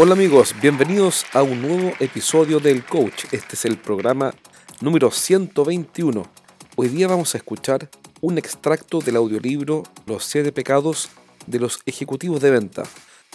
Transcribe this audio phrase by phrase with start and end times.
[0.00, 3.24] Hola amigos, bienvenidos a un nuevo episodio del Coach.
[3.32, 4.32] Este es el programa
[4.80, 6.24] número 121.
[6.76, 7.90] Hoy día vamos a escuchar
[8.20, 11.08] un extracto del audiolibro Los siete pecados
[11.48, 12.84] de los ejecutivos de venta.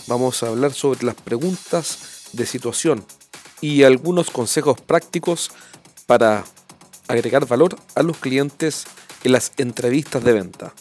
[0.08, 3.04] Vamos a hablar sobre las preguntas de situación
[3.60, 5.52] y algunos consejos prácticos
[6.08, 6.46] para
[7.10, 8.86] agregar valor a los clientes
[9.26, 10.74] en las entrevistas de venta.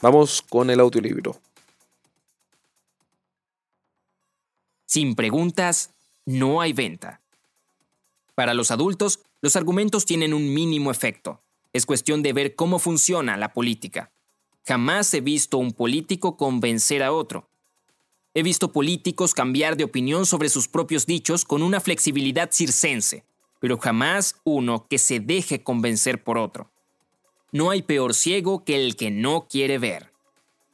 [0.00, 1.36] Vamos con el audiolibro.
[4.96, 5.90] Sin preguntas,
[6.24, 7.20] no hay venta.
[8.34, 11.42] Para los adultos, los argumentos tienen un mínimo efecto.
[11.74, 14.10] Es cuestión de ver cómo funciona la política.
[14.64, 17.46] Jamás he visto un político convencer a otro.
[18.32, 23.26] He visto políticos cambiar de opinión sobre sus propios dichos con una flexibilidad circense,
[23.60, 26.70] pero jamás uno que se deje convencer por otro.
[27.52, 30.10] No hay peor ciego que el que no quiere ver.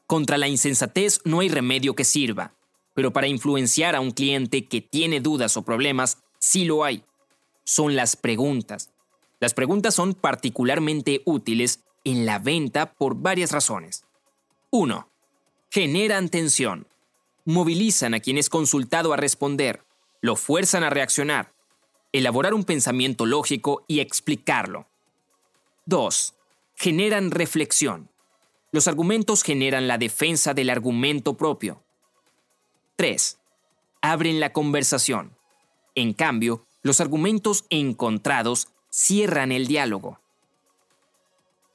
[0.07, 2.55] Contra la insensatez no hay remedio que sirva,
[2.95, 7.05] pero para influenciar a un cliente que tiene dudas o problemas, sí lo hay.
[7.65, 8.91] Son las preguntas.
[9.41, 14.05] Las preguntas son particularmente útiles en la venta por varias razones.
[14.71, 15.09] 1.
[15.71, 16.87] Generan tensión.
[17.45, 19.85] Movilizan a quien es consultado a responder,
[20.21, 21.53] lo fuerzan a reaccionar,
[22.13, 24.87] elaborar un pensamiento lógico y explicarlo.
[25.87, 26.35] 2.
[26.77, 28.11] Generan reflexión.
[28.71, 31.82] Los argumentos generan la defensa del argumento propio.
[33.03, 33.41] 3.
[34.01, 35.37] Abren la conversación.
[35.97, 40.21] En cambio, los argumentos encontrados cierran el diálogo.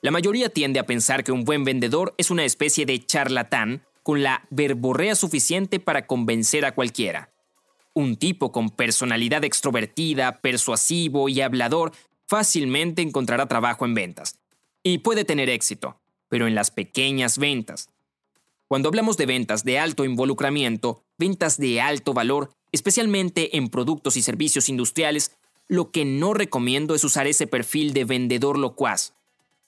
[0.02, 4.24] La mayoría tiende a pensar que un buen vendedor es una especie de charlatán con
[4.24, 7.30] la verborrea suficiente para convencer a cualquiera.
[7.94, 11.92] Un tipo con personalidad extrovertida, persuasivo y hablador
[12.26, 14.40] fácilmente encontrará trabajo en ventas.
[14.82, 17.90] Y puede tener éxito, pero en las pequeñas ventas,
[18.68, 24.22] cuando hablamos de ventas de alto involucramiento, ventas de alto valor, especialmente en productos y
[24.22, 25.32] servicios industriales,
[25.70, 29.14] lo que no recomiendo es usar ese perfil de vendedor locuaz.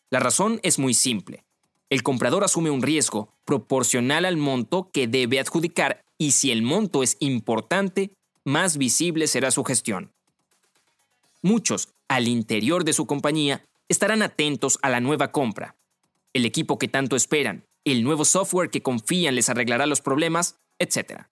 [0.09, 1.43] La razón es muy simple.
[1.89, 7.01] El comprador asume un riesgo proporcional al monto que debe adjudicar y si el monto
[7.01, 8.11] es importante,
[8.43, 10.11] más visible será su gestión.
[11.41, 15.75] Muchos, al interior de su compañía, estarán atentos a la nueva compra,
[16.33, 21.23] el equipo que tanto esperan, el nuevo software que confían les arreglará los problemas, etc.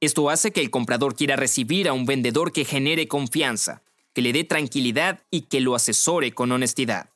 [0.00, 3.82] Esto hace que el comprador quiera recibir a un vendedor que genere confianza,
[4.12, 7.10] que le dé tranquilidad y que lo asesore con honestidad.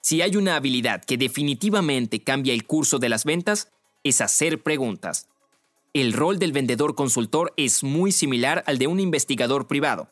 [0.00, 3.70] Si hay una habilidad que definitivamente cambia el curso de las ventas,
[4.02, 5.28] es hacer preguntas.
[5.92, 10.08] El rol del vendedor consultor es muy similar al de un investigador privado.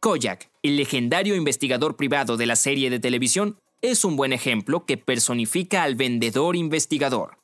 [0.00, 3.58] Koyak, el legendario investigador privado de la serie de televisión,
[3.90, 7.36] es un buen ejemplo que personifica al vendedor investigador.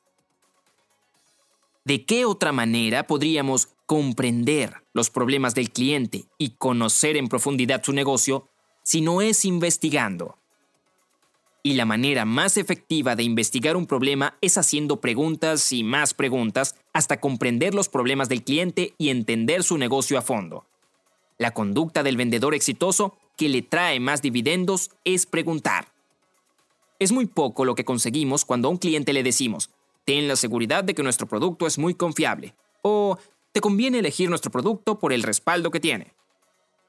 [1.84, 7.92] ¿De qué otra manera podríamos comprender los problemas del cliente y conocer en profundidad su
[7.92, 8.48] negocio
[8.82, 10.38] si no es investigando?
[11.62, 16.74] Y la manera más efectiva de investigar un problema es haciendo preguntas y más preguntas
[16.94, 20.64] hasta comprender los problemas del cliente y entender su negocio a fondo.
[21.36, 25.99] La conducta del vendedor exitoso que le trae más dividendos es preguntar.
[27.00, 29.70] Es muy poco lo que conseguimos cuando a un cliente le decimos,
[30.04, 33.18] ten la seguridad de que nuestro producto es muy confiable, o
[33.52, 36.12] te conviene elegir nuestro producto por el respaldo que tiene.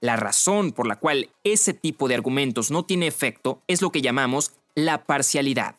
[0.01, 4.01] La razón por la cual ese tipo de argumentos no tiene efecto es lo que
[4.01, 5.77] llamamos la parcialidad.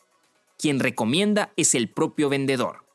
[0.57, 2.85] Quien recomienda es el propio vendedor.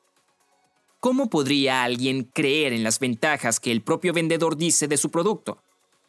[0.98, 5.62] ¿Cómo podría alguien creer en las ventajas que el propio vendedor dice de su producto?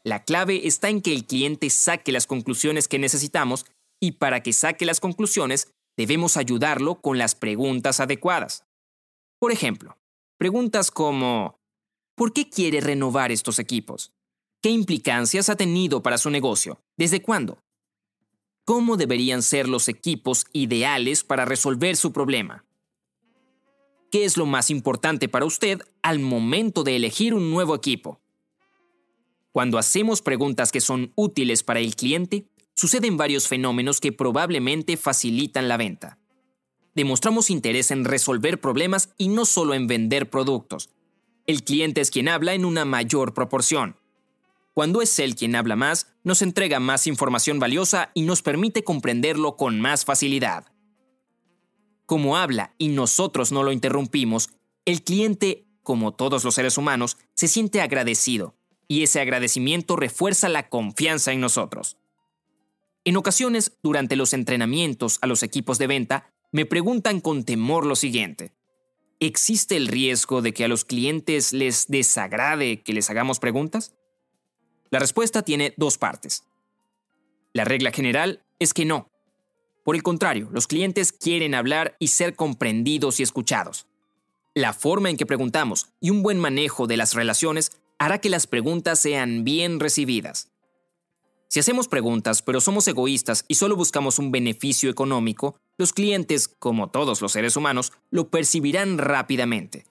[0.03, 3.67] La clave está en que el cliente saque las conclusiones que necesitamos
[3.99, 8.63] y para que saque las conclusiones debemos ayudarlo con las preguntas adecuadas.
[9.39, 9.97] Por ejemplo,
[10.37, 11.59] preguntas como
[12.15, 14.13] ¿por qué quiere renovar estos equipos?
[14.61, 16.81] ¿Qué implicancias ha tenido para su negocio?
[16.97, 17.63] ¿Desde cuándo?
[18.65, 22.65] ¿Cómo deberían ser los equipos ideales para resolver su problema?
[24.11, 28.19] ¿Qué es lo más importante para usted al momento de elegir un nuevo equipo?
[29.51, 32.47] Cuando hacemos preguntas que son útiles para el cliente,
[32.79, 36.17] suceden varios fenómenos que probablemente facilitan la venta.
[36.95, 40.89] Demostramos interés en resolver problemas y no solo en vender productos.
[41.45, 43.97] El cliente es quien habla en una mayor proporción.
[44.73, 49.57] Cuando es él quien habla más, nos entrega más información valiosa y nos permite comprenderlo
[49.57, 50.67] con más facilidad.
[52.05, 54.51] Como habla y nosotros no lo interrumpimos,
[54.85, 58.55] el cliente, como todos los seres humanos, se siente agradecido,
[58.87, 61.97] y ese agradecimiento refuerza la confianza en nosotros.
[63.09, 67.95] En ocasiones, durante los entrenamientos a los equipos de venta, me preguntan con temor lo
[67.95, 68.51] siguiente.
[69.19, 73.95] ¿existe el riesgo de que a los clientes les desagrade que les hagamos preguntas?
[74.91, 76.43] La respuesta tiene dos partes.
[77.51, 79.09] La regla general es que no.
[79.83, 83.87] Por el contrario, los clientes quieren hablar y ser comprendidos y escuchados.
[84.53, 88.45] La forma en que preguntamos y un buen manejo de las relaciones hará que las
[88.45, 90.51] preguntas sean bien recibidas.
[91.49, 96.91] Si hacemos preguntas pero somos egoístas y solo buscamos un beneficio económico, los clientes, como
[96.91, 99.85] todos los seres humanos, lo percibirán rápidamente.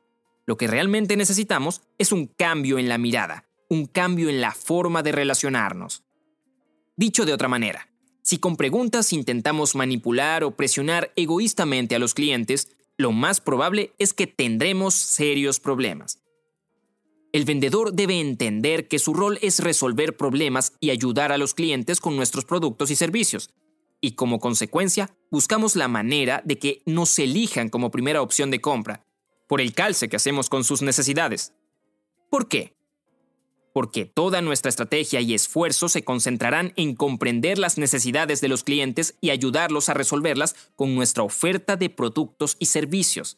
[0.46, 5.02] Lo que realmente necesitamos es un cambio en la mirada, un cambio en la forma
[5.02, 6.04] de relacionarnos.
[6.96, 7.88] Dicho de otra manera,
[8.22, 14.12] si con preguntas intentamos manipular o presionar egoístamente a los clientes, lo más probable es
[14.12, 16.20] que tendremos serios problemas.
[17.30, 22.00] El vendedor debe entender que su rol es resolver problemas y ayudar a los clientes
[22.00, 23.50] con nuestros productos y servicios.
[24.00, 29.04] Y como consecuencia, buscamos la manera de que nos elijan como primera opción de compra,
[29.46, 31.52] por el calce que hacemos con sus necesidades.
[32.30, 32.74] ¿Por qué?
[33.74, 39.16] Porque toda nuestra estrategia y esfuerzo se concentrarán en comprender las necesidades de los clientes
[39.20, 43.36] y ayudarlos a resolverlas con nuestra oferta de productos y servicios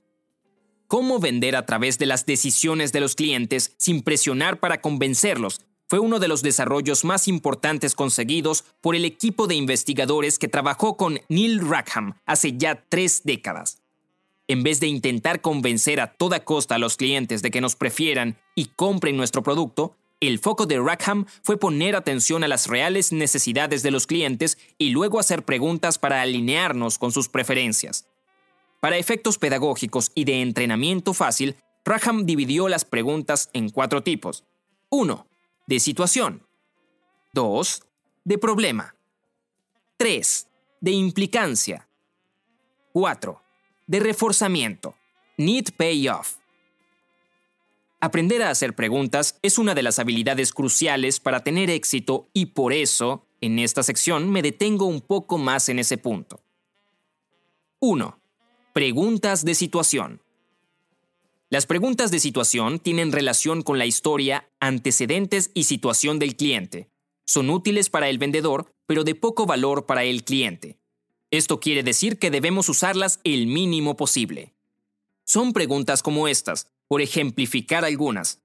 [0.90, 6.00] cómo vender a través de las decisiones de los clientes sin presionar para convencerlos fue
[6.00, 11.20] uno de los desarrollos más importantes conseguidos por el equipo de investigadores que trabajó con
[11.28, 13.78] Neil Rackham hace ya tres décadas.
[14.48, 18.36] En vez de intentar convencer a toda costa a los clientes de que nos prefieran
[18.56, 23.84] y compren nuestro producto, el foco de Rackham fue poner atención a las reales necesidades
[23.84, 28.09] de los clientes y luego hacer preguntas para alinearnos con sus preferencias.
[28.80, 34.44] Para efectos pedagógicos y de entrenamiento fácil, Raham dividió las preguntas en cuatro tipos.
[34.88, 35.26] 1.
[35.66, 36.46] De situación.
[37.34, 37.82] 2.
[38.24, 38.94] De problema.
[39.98, 40.48] 3.
[40.80, 41.88] De implicancia.
[42.92, 43.42] 4.
[43.86, 44.94] De reforzamiento.
[45.36, 46.36] Need payoff.
[48.00, 52.72] Aprender a hacer preguntas es una de las habilidades cruciales para tener éxito y por
[52.72, 56.40] eso, en esta sección, me detengo un poco más en ese punto.
[57.80, 58.19] 1.
[58.72, 60.22] Preguntas de situación.
[61.48, 66.88] Las preguntas de situación tienen relación con la historia, antecedentes y situación del cliente.
[67.24, 70.78] Son útiles para el vendedor, pero de poco valor para el cliente.
[71.32, 74.54] Esto quiere decir que debemos usarlas el mínimo posible.
[75.24, 78.40] Son preguntas como estas, por ejemplificar algunas.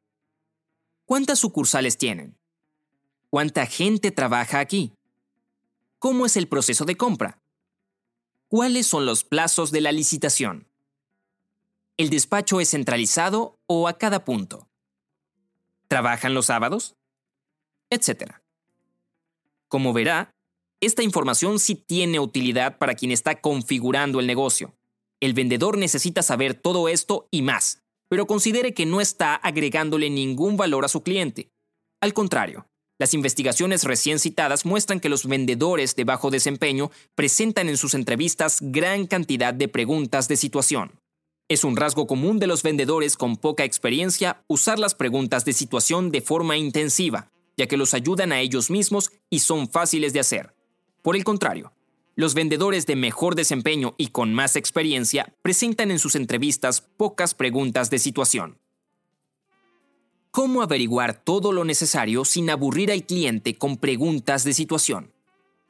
[1.06, 2.36] ¿Cuántas sucursales tienen?
[3.30, 4.92] ¿Cuánta gente trabaja aquí?
[6.00, 7.45] ¿Cómo es el proceso de compra?
[8.56, 10.70] ¿Cuáles son los plazos de la licitación?
[11.98, 14.70] ¿El despacho es centralizado o a cada punto?
[15.90, 16.96] ¿Trabajan los sábados?
[17.90, 18.46] Etcétera.
[19.68, 20.32] Como verá,
[20.80, 24.74] esta información sí tiene utilidad para quien está configurando el negocio.
[25.20, 30.56] El vendedor necesita saber todo esto y más, pero considere que no está agregándole ningún
[30.56, 31.52] valor a su cliente.
[32.00, 37.78] Al contrario, las investigaciones recién citadas muestran que los vendedores de bajo desempeño presentan en
[37.78, 40.92] sus entrevistas gran cantidad de preguntas de situación.
[41.50, 46.10] Es un rasgo común de los vendedores con poca experiencia usar las preguntas de situación
[46.10, 50.56] de forma intensiva, ya que los ayudan a ellos mismos y son fáciles de hacer.
[51.02, 51.74] Por el contrario,
[52.16, 57.90] los vendedores de mejor desempeño y con más experiencia presentan en sus entrevistas pocas preguntas
[57.90, 58.58] de situación.
[60.36, 65.14] ¿Cómo averiguar todo lo necesario sin aburrir al cliente con preguntas de situación?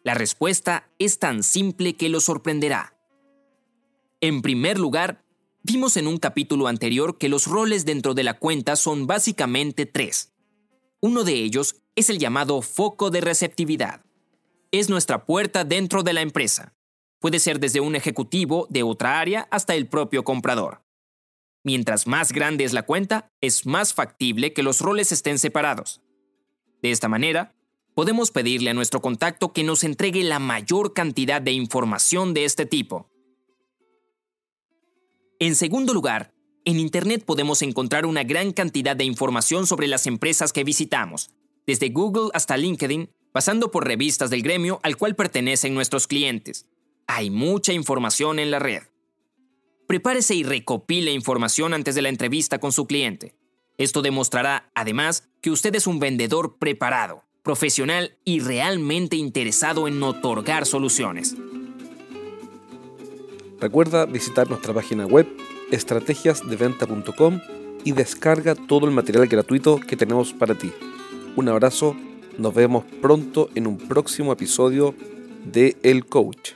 [0.04, 2.98] La respuesta es tan simple que lo sorprenderá.
[4.22, 5.24] En primer lugar,
[5.62, 10.34] vimos en un capítulo anterior que los roles dentro de la cuenta son básicamente tres.
[11.00, 14.04] Uno de ellos es el llamado foco de receptividad.
[14.72, 16.74] Es nuestra puerta dentro de la empresa.
[17.20, 20.85] Puede ser desde un ejecutivo de otra área hasta el propio comprador.
[21.66, 26.00] Mientras más grande es la cuenta, es más factible que los roles estén separados.
[26.84, 27.56] De esta manera,
[27.96, 32.68] podemos pedirle a nuestro contacto que nos entregue la mayor cantidad de información de este
[32.68, 33.10] tipo.
[35.40, 40.54] En segundo lugar, en Internet podemos encontrar una gran cantidad de información sobre las empresas
[40.54, 41.32] que visitamos,
[41.66, 46.68] desde Google hasta LinkedIn, pasando por revistas del gremio al cual pertenecen nuestros clientes.
[47.08, 48.84] Hay mucha información en la red
[49.88, 53.36] prepárese y recopile información antes de la entrevista con su cliente.
[53.78, 60.66] Esto demostrará, además, que usted es un vendedor preparado, profesional y realmente interesado en otorgar
[60.66, 61.36] soluciones.
[63.60, 65.28] Recuerda visitar nuestra página web
[65.72, 67.40] estrategiasdeventa.com
[67.84, 70.72] y descarga todo el material gratuito que tenemos para ti.
[71.36, 71.96] Un abrazo,
[72.38, 74.96] nos vemos pronto en un próximo episodio
[75.46, 76.54] de El Coach.